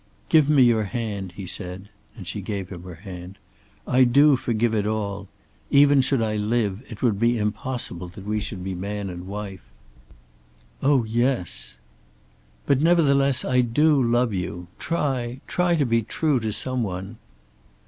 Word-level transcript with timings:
"Give 0.29 0.49
me 0.49 0.63
your 0.63 0.85
hand," 0.85 1.33
he 1.33 1.45
said, 1.45 1.89
and 2.17 2.25
she 2.25 2.41
gave 2.41 2.69
him 2.69 2.81
her 2.85 2.95
hand. 2.95 3.37
"I 3.85 4.03
do 4.03 4.35
forgive 4.35 4.73
it 4.73 4.87
all. 4.87 5.27
Even 5.69 6.01
should 6.01 6.23
I 6.23 6.37
live 6.37 6.81
it 6.89 7.03
would 7.03 7.19
be 7.19 7.37
impossible 7.37 8.07
that 8.07 8.25
we 8.25 8.39
should 8.39 8.63
be 8.63 8.73
man 8.73 9.11
and 9.11 9.27
wife." 9.27 9.61
"Oh 10.81 11.03
yes." 11.03 11.77
"But 12.65 12.81
nevertheless 12.81 13.45
I 13.45 13.63
love 13.77 14.33
you. 14.33 14.65
Try, 14.79 15.39
try 15.45 15.75
to 15.75 15.85
be 15.85 16.01
true 16.01 16.39
to 16.39 16.51
some 16.51 16.81
one." 16.81 17.17